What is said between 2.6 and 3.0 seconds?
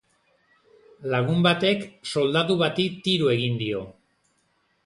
bati